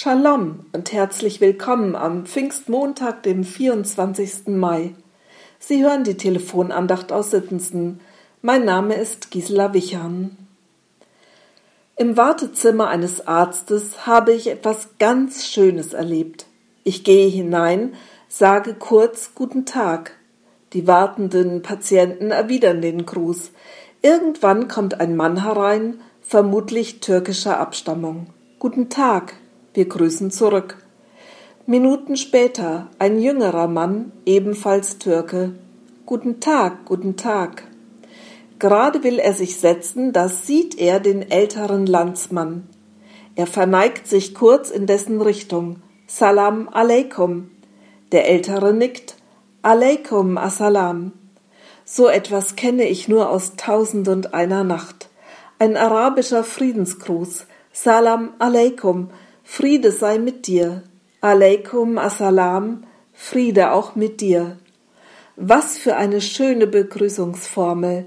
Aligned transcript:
Shalom 0.00 0.60
und 0.70 0.92
herzlich 0.92 1.40
willkommen 1.40 1.96
am 1.96 2.24
Pfingstmontag, 2.24 3.24
dem 3.24 3.42
24. 3.42 4.46
Mai. 4.46 4.94
Sie 5.58 5.82
hören 5.82 6.04
die 6.04 6.16
Telefonandacht 6.16 7.10
aus 7.10 7.32
Sittensen. 7.32 7.98
Mein 8.40 8.64
Name 8.64 8.94
ist 8.94 9.32
Gisela 9.32 9.74
Wichern. 9.74 10.36
Im 11.96 12.16
Wartezimmer 12.16 12.86
eines 12.86 13.26
Arztes 13.26 14.06
habe 14.06 14.32
ich 14.32 14.46
etwas 14.46 14.90
ganz 15.00 15.48
Schönes 15.48 15.94
erlebt. 15.94 16.46
Ich 16.84 17.02
gehe 17.02 17.28
hinein, 17.28 17.94
sage 18.28 18.74
kurz 18.74 19.32
Guten 19.34 19.66
Tag. 19.66 20.12
Die 20.74 20.86
wartenden 20.86 21.62
Patienten 21.62 22.30
erwidern 22.30 22.82
den 22.82 23.04
Gruß. 23.04 23.50
Irgendwann 24.02 24.68
kommt 24.68 25.00
ein 25.00 25.16
Mann 25.16 25.42
herein, 25.42 26.00
vermutlich 26.20 27.00
türkischer 27.00 27.58
Abstammung. 27.58 28.28
Guten 28.60 28.90
Tag, 28.90 29.34
wir 29.78 29.88
grüßen 29.88 30.32
zurück. 30.32 30.76
Minuten 31.64 32.16
später 32.16 32.88
ein 32.98 33.20
jüngerer 33.20 33.68
Mann, 33.68 34.10
ebenfalls 34.26 34.98
Türke. 34.98 35.52
Guten 36.04 36.40
Tag, 36.40 36.84
guten 36.84 37.16
Tag. 37.16 37.62
Gerade 38.58 39.04
will 39.04 39.20
er 39.20 39.34
sich 39.34 39.60
setzen, 39.60 40.12
da 40.12 40.28
sieht 40.28 40.76
er 40.80 40.98
den 40.98 41.30
älteren 41.30 41.86
Landsmann. 41.86 42.66
Er 43.36 43.46
verneigt 43.46 44.08
sich 44.08 44.34
kurz 44.34 44.72
in 44.72 44.86
dessen 44.86 45.20
Richtung. 45.20 45.76
Salam 46.08 46.68
aleikum. 46.68 47.48
Der 48.10 48.28
Ältere 48.28 48.74
nickt. 48.74 49.14
Aleikum 49.62 50.38
assalam. 50.38 51.12
So 51.84 52.08
etwas 52.08 52.56
kenne 52.56 52.88
ich 52.88 53.06
nur 53.06 53.30
aus 53.30 53.54
Tausend 53.54 54.08
und 54.08 54.34
einer 54.34 54.64
Nacht. 54.64 55.08
Ein 55.60 55.76
arabischer 55.76 56.42
Friedensgruß. 56.42 57.46
Salam 57.72 58.32
aleikum 58.40 59.10
Friede 59.50 59.92
sei 59.92 60.18
mit 60.18 60.46
dir. 60.46 60.82
Aleikum 61.22 61.96
assalam, 61.96 62.84
Friede 63.14 63.72
auch 63.72 63.96
mit 63.96 64.20
dir. 64.20 64.58
Was 65.36 65.78
für 65.78 65.96
eine 65.96 66.20
schöne 66.20 66.66
Begrüßungsformel. 66.66 68.04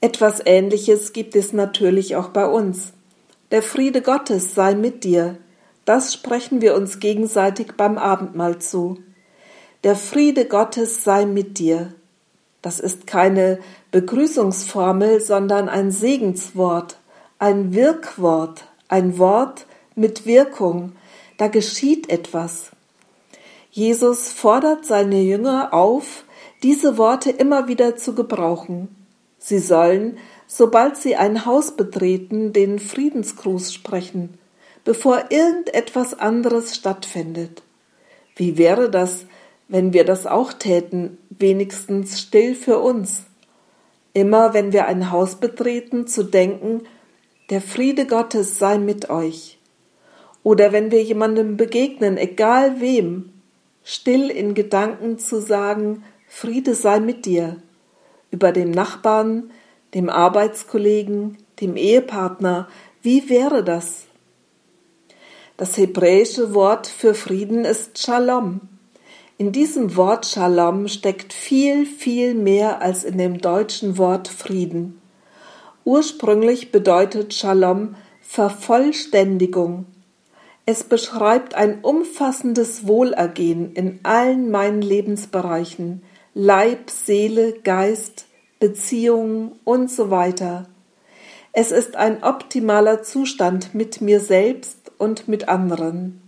Etwas 0.00 0.40
Ähnliches 0.44 1.12
gibt 1.12 1.36
es 1.36 1.52
natürlich 1.52 2.16
auch 2.16 2.28
bei 2.28 2.46
uns. 2.46 2.94
Der 3.50 3.62
Friede 3.62 4.00
Gottes 4.00 4.54
sei 4.54 4.74
mit 4.74 5.04
dir. 5.04 5.36
Das 5.84 6.14
sprechen 6.14 6.62
wir 6.62 6.74
uns 6.74 6.98
gegenseitig 6.98 7.72
beim 7.76 7.98
Abendmahl 7.98 8.58
zu. 8.58 8.98
Der 9.84 9.94
Friede 9.94 10.46
Gottes 10.46 11.04
sei 11.04 11.26
mit 11.26 11.58
dir. 11.58 11.94
Das 12.62 12.80
ist 12.80 13.06
keine 13.06 13.58
Begrüßungsformel, 13.92 15.20
sondern 15.20 15.68
ein 15.68 15.90
Segenswort, 15.90 16.96
ein 17.38 17.74
Wirkwort, 17.74 18.64
ein 18.88 19.18
Wort, 19.18 19.66
mit 19.94 20.26
Wirkung, 20.26 20.92
da 21.36 21.48
geschieht 21.48 22.08
etwas. 22.10 22.70
Jesus 23.70 24.32
fordert 24.32 24.86
seine 24.86 25.20
Jünger 25.20 25.74
auf, 25.74 26.24
diese 26.62 26.96
Worte 26.96 27.30
immer 27.30 27.66
wieder 27.68 27.96
zu 27.96 28.14
gebrauchen. 28.14 28.88
Sie 29.38 29.58
sollen, 29.58 30.18
sobald 30.46 30.96
sie 30.96 31.16
ein 31.16 31.44
Haus 31.44 31.76
betreten, 31.76 32.52
den 32.52 32.78
Friedensgruß 32.78 33.74
sprechen, 33.74 34.38
bevor 34.84 35.24
irgendetwas 35.30 36.18
anderes 36.18 36.74
stattfindet. 36.74 37.62
Wie 38.36 38.56
wäre 38.56 38.90
das, 38.90 39.26
wenn 39.68 39.92
wir 39.92 40.04
das 40.04 40.26
auch 40.26 40.52
täten, 40.52 41.18
wenigstens 41.30 42.20
still 42.20 42.54
für 42.54 42.78
uns? 42.78 43.24
Immer 44.12 44.54
wenn 44.54 44.72
wir 44.72 44.86
ein 44.86 45.10
Haus 45.10 45.36
betreten, 45.36 46.06
zu 46.06 46.22
denken, 46.22 46.82
der 47.50 47.60
Friede 47.60 48.06
Gottes 48.06 48.58
sei 48.58 48.78
mit 48.78 49.10
euch. 49.10 49.58
Oder 50.44 50.72
wenn 50.72 50.92
wir 50.92 51.02
jemandem 51.02 51.56
begegnen, 51.56 52.18
egal 52.18 52.80
wem, 52.80 53.32
still 53.82 54.30
in 54.30 54.54
Gedanken 54.54 55.18
zu 55.18 55.40
sagen, 55.40 56.04
Friede 56.28 56.74
sei 56.74 57.00
mit 57.00 57.26
dir, 57.26 57.56
über 58.30 58.52
dem 58.52 58.70
Nachbarn, 58.70 59.50
dem 59.94 60.10
Arbeitskollegen, 60.10 61.38
dem 61.60 61.76
Ehepartner, 61.76 62.68
wie 63.02 63.28
wäre 63.30 63.64
das? 63.64 64.04
Das 65.56 65.76
hebräische 65.76 66.52
Wort 66.52 66.88
für 66.88 67.14
Frieden 67.14 67.64
ist 67.64 67.98
Shalom. 67.98 68.60
In 69.38 69.50
diesem 69.50 69.96
Wort 69.96 70.26
Shalom 70.26 70.88
steckt 70.88 71.32
viel, 71.32 71.86
viel 71.86 72.34
mehr 72.34 72.82
als 72.82 73.04
in 73.04 73.16
dem 73.16 73.38
deutschen 73.38 73.96
Wort 73.96 74.28
Frieden. 74.28 75.00
Ursprünglich 75.84 76.70
bedeutet 76.70 77.32
Shalom 77.34 77.94
Vervollständigung, 78.20 79.86
es 80.66 80.84
beschreibt 80.84 81.54
ein 81.54 81.80
umfassendes 81.82 82.86
Wohlergehen 82.86 83.74
in 83.74 84.00
allen 84.02 84.50
meinen 84.50 84.80
Lebensbereichen, 84.80 86.02
Leib, 86.32 86.90
Seele, 86.90 87.52
Geist, 87.62 88.26
Beziehungen 88.60 89.52
und 89.64 89.90
so 89.90 90.10
weiter. 90.10 90.66
Es 91.52 91.70
ist 91.70 91.96
ein 91.96 92.22
optimaler 92.24 93.02
Zustand 93.02 93.74
mit 93.74 94.00
mir 94.00 94.20
selbst 94.20 94.90
und 94.96 95.28
mit 95.28 95.48
anderen. 95.48 96.22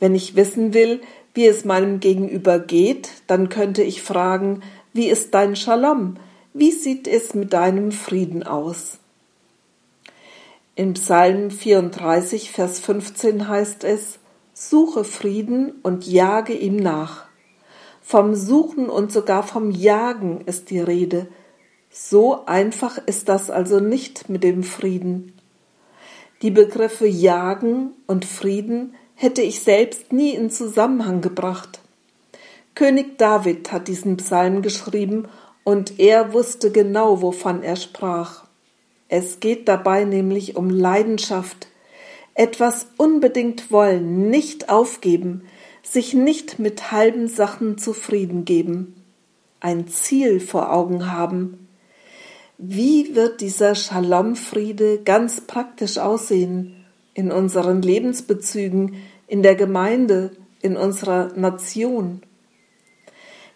Wenn 0.00 0.14
ich 0.14 0.36
wissen 0.36 0.72
will, 0.72 1.00
wie 1.34 1.46
es 1.46 1.64
meinem 1.66 2.00
Gegenüber 2.00 2.58
geht, 2.58 3.10
dann 3.26 3.50
könnte 3.50 3.82
ich 3.82 4.02
fragen, 4.02 4.62
wie 4.92 5.08
ist 5.08 5.34
dein 5.34 5.54
Shalom? 5.54 6.16
Wie 6.54 6.72
sieht 6.72 7.06
es 7.06 7.34
mit 7.34 7.52
deinem 7.52 7.92
Frieden 7.92 8.42
aus? 8.42 8.99
In 10.76 10.94
Psalm 10.94 11.50
34, 11.50 12.52
Vers 12.52 12.78
15 12.78 13.48
heißt 13.48 13.82
es, 13.84 14.20
Suche 14.54 15.04
Frieden 15.04 15.72
und 15.82 16.06
jage 16.06 16.52
ihm 16.52 16.76
nach. 16.76 17.24
Vom 18.00 18.34
Suchen 18.34 18.88
und 18.88 19.10
sogar 19.10 19.42
vom 19.42 19.70
Jagen 19.70 20.42
ist 20.42 20.70
die 20.70 20.78
Rede. 20.78 21.26
So 21.90 22.46
einfach 22.46 22.98
ist 23.06 23.28
das 23.28 23.50
also 23.50 23.80
nicht 23.80 24.28
mit 24.28 24.44
dem 24.44 24.62
Frieden. 24.62 25.32
Die 26.42 26.52
Begriffe 26.52 27.06
Jagen 27.06 27.90
und 28.06 28.24
Frieden 28.24 28.94
hätte 29.16 29.42
ich 29.42 29.60
selbst 29.60 30.12
nie 30.12 30.34
in 30.34 30.50
Zusammenhang 30.50 31.20
gebracht. 31.20 31.80
König 32.76 33.18
David 33.18 33.72
hat 33.72 33.88
diesen 33.88 34.16
Psalm 34.18 34.62
geschrieben 34.62 35.28
und 35.64 35.98
er 35.98 36.32
wusste 36.32 36.70
genau, 36.70 37.22
wovon 37.22 37.62
er 37.62 37.76
sprach. 37.76 38.49
Es 39.12 39.40
geht 39.40 39.66
dabei 39.66 40.04
nämlich 40.04 40.54
um 40.54 40.70
Leidenschaft, 40.70 41.66
etwas 42.34 42.86
unbedingt 42.96 43.72
wollen, 43.72 44.30
nicht 44.30 44.68
aufgeben, 44.68 45.42
sich 45.82 46.14
nicht 46.14 46.60
mit 46.60 46.92
halben 46.92 47.26
Sachen 47.26 47.76
zufrieden 47.76 48.44
geben, 48.44 48.94
ein 49.58 49.88
Ziel 49.88 50.38
vor 50.38 50.72
Augen 50.72 51.10
haben. 51.10 51.66
Wie 52.56 53.16
wird 53.16 53.40
dieser 53.40 53.74
Shalom-Friede 53.74 55.00
ganz 55.04 55.40
praktisch 55.40 55.98
aussehen 55.98 56.76
in 57.12 57.32
unseren 57.32 57.82
Lebensbezügen, 57.82 58.94
in 59.26 59.42
der 59.42 59.56
Gemeinde, 59.56 60.30
in 60.62 60.76
unserer 60.76 61.32
Nation? 61.34 62.22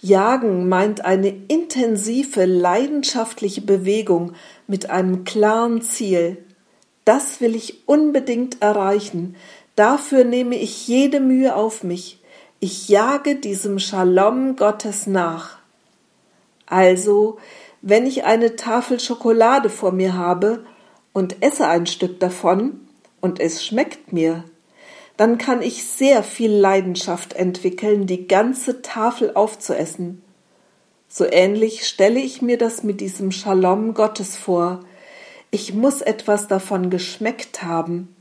Jagen 0.00 0.66
meint 0.70 1.04
eine 1.04 1.28
intensive, 1.72 2.44
leidenschaftliche 2.44 3.62
Bewegung 3.62 4.32
mit 4.66 4.90
einem 4.90 5.24
klaren 5.24 5.80
Ziel. 5.80 6.44
Das 7.06 7.40
will 7.40 7.56
ich 7.56 7.88
unbedingt 7.88 8.60
erreichen. 8.60 9.36
Dafür 9.74 10.24
nehme 10.24 10.56
ich 10.56 10.86
jede 10.86 11.18
Mühe 11.18 11.56
auf 11.56 11.82
mich. 11.82 12.20
Ich 12.60 12.90
jage 12.90 13.36
diesem 13.36 13.78
Shalom 13.78 14.56
Gottes 14.56 15.06
nach. 15.06 15.58
Also, 16.66 17.38
wenn 17.80 18.06
ich 18.06 18.24
eine 18.24 18.56
Tafel 18.56 19.00
Schokolade 19.00 19.70
vor 19.70 19.92
mir 19.92 20.14
habe 20.14 20.64
und 21.14 21.42
esse 21.42 21.66
ein 21.66 21.86
Stück 21.86 22.20
davon 22.20 22.80
und 23.22 23.40
es 23.40 23.64
schmeckt 23.64 24.12
mir, 24.12 24.44
dann 25.16 25.38
kann 25.38 25.62
ich 25.62 25.84
sehr 25.84 26.22
viel 26.22 26.52
Leidenschaft 26.52 27.32
entwickeln, 27.32 28.06
die 28.06 28.28
ganze 28.28 28.82
Tafel 28.82 29.32
aufzuessen. 29.34 30.21
So 31.14 31.26
ähnlich 31.30 31.86
stelle 31.86 32.20
ich 32.20 32.40
mir 32.40 32.56
das 32.56 32.84
mit 32.84 33.02
diesem 33.02 33.32
Shalom 33.32 33.92
Gottes 33.92 34.34
vor. 34.34 34.80
Ich 35.50 35.74
muss 35.74 36.00
etwas 36.00 36.48
davon 36.48 36.88
geschmeckt 36.88 37.62
haben. 37.62 38.16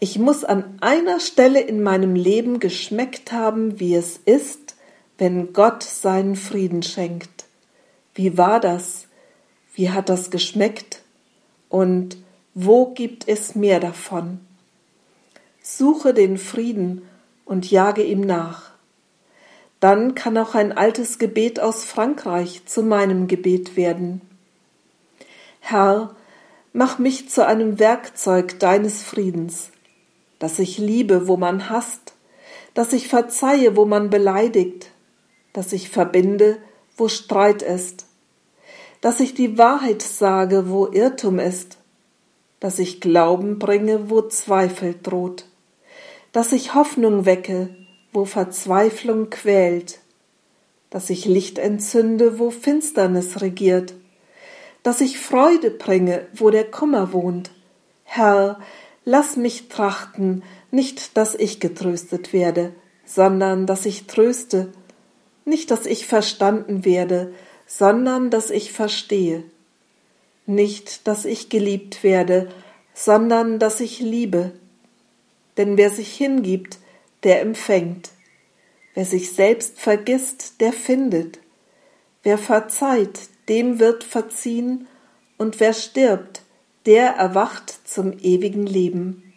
Ich 0.00 0.18
muss 0.18 0.42
an 0.42 0.76
einer 0.80 1.20
Stelle 1.20 1.60
in 1.60 1.80
meinem 1.80 2.16
Leben 2.16 2.58
geschmeckt 2.58 3.30
haben, 3.30 3.78
wie 3.78 3.94
es 3.94 4.16
ist, 4.16 4.74
wenn 5.16 5.52
Gott 5.52 5.84
seinen 5.84 6.34
Frieden 6.34 6.82
schenkt. 6.82 7.44
Wie 8.16 8.36
war 8.36 8.58
das? 8.58 9.06
Wie 9.72 9.90
hat 9.90 10.08
das 10.08 10.32
geschmeckt? 10.32 11.02
Und 11.68 12.16
wo 12.52 12.86
gibt 12.86 13.28
es 13.28 13.54
mehr 13.54 13.78
davon? 13.78 14.40
Suche 15.62 16.12
den 16.12 16.36
Frieden 16.38 17.02
und 17.44 17.70
jage 17.70 18.02
ihm 18.02 18.22
nach. 18.22 18.73
Dann 19.84 20.14
kann 20.14 20.38
auch 20.38 20.54
ein 20.54 20.72
altes 20.72 21.18
Gebet 21.18 21.60
aus 21.60 21.84
Frankreich 21.84 22.62
zu 22.64 22.82
meinem 22.82 23.26
Gebet 23.26 23.76
werden. 23.76 24.22
Herr, 25.60 26.16
mach 26.72 26.98
mich 26.98 27.28
zu 27.28 27.44
einem 27.44 27.78
Werkzeug 27.78 28.58
deines 28.58 29.02
Friedens. 29.02 29.72
dass 30.38 30.58
ich 30.58 30.78
liebe, 30.78 31.28
wo 31.28 31.36
man 31.36 31.68
hasst, 31.68 32.14
dass 32.72 32.94
ich 32.94 33.08
verzeihe, 33.08 33.76
wo 33.76 33.84
man 33.84 34.08
beleidigt, 34.08 34.90
dass 35.52 35.74
ich 35.74 35.90
verbinde, 35.90 36.56
wo 36.96 37.08
Streit 37.08 37.60
ist, 37.60 38.06
dass 39.02 39.20
ich 39.20 39.34
die 39.34 39.58
Wahrheit 39.58 40.00
sage, 40.00 40.70
wo 40.70 40.86
Irrtum 40.86 41.38
ist, 41.38 41.76
dass 42.58 42.78
ich 42.78 43.02
Glauben 43.02 43.58
bringe, 43.58 44.08
wo 44.08 44.22
Zweifel 44.22 44.94
droht, 45.02 45.44
dass 46.32 46.52
ich 46.52 46.72
Hoffnung 46.74 47.26
wecke, 47.26 47.83
wo 48.14 48.24
Verzweiflung 48.24 49.28
quält, 49.28 49.98
dass 50.88 51.10
ich 51.10 51.24
Licht 51.26 51.58
entzünde, 51.58 52.38
wo 52.38 52.50
Finsternis 52.50 53.42
regiert, 53.42 53.94
dass 54.84 55.00
ich 55.00 55.18
Freude 55.18 55.70
bringe, 55.70 56.26
wo 56.32 56.50
der 56.50 56.70
Kummer 56.70 57.12
wohnt. 57.12 57.50
Herr, 58.04 58.60
lass 59.04 59.36
mich 59.36 59.68
trachten, 59.68 60.44
nicht, 60.70 61.16
dass 61.16 61.34
ich 61.34 61.58
getröstet 61.58 62.32
werde, 62.32 62.72
sondern 63.04 63.66
dass 63.66 63.84
ich 63.84 64.06
tröste, 64.06 64.72
nicht, 65.44 65.70
dass 65.70 65.84
ich 65.84 66.06
verstanden 66.06 66.84
werde, 66.84 67.34
sondern 67.66 68.30
dass 68.30 68.50
ich 68.50 68.72
verstehe, 68.72 69.42
nicht, 70.46 71.08
dass 71.08 71.24
ich 71.24 71.48
geliebt 71.48 72.04
werde, 72.04 72.48
sondern 72.92 73.58
dass 73.58 73.80
ich 73.80 73.98
liebe. 73.98 74.52
Denn 75.56 75.76
wer 75.76 75.90
sich 75.90 76.14
hingibt, 76.14 76.78
der 77.24 77.40
empfängt. 77.40 78.10
Wer 78.94 79.04
sich 79.04 79.32
selbst 79.32 79.80
vergisst, 79.80 80.60
der 80.60 80.72
findet. 80.72 81.40
Wer 82.22 82.38
verzeiht, 82.38 83.28
dem 83.48 83.80
wird 83.80 84.04
verziehen, 84.04 84.86
und 85.36 85.58
wer 85.58 85.72
stirbt, 85.72 86.42
der 86.86 87.10
erwacht 87.10 87.88
zum 87.88 88.18
ewigen 88.20 88.66
Leben. 88.66 89.32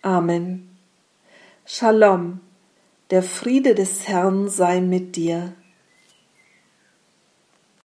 Amen. 0.00 0.70
Shalom, 1.66 2.40
der 3.10 3.22
Friede 3.22 3.74
des 3.74 4.08
Herrn 4.08 4.48
sei 4.48 4.80
mit 4.80 5.16
dir. 5.16 5.52